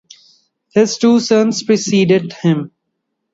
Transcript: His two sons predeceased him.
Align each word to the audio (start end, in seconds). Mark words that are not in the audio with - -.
His 0.73 0.97
two 0.97 1.19
sons 1.19 1.61
predeceased 1.61 2.33
him. 2.41 2.71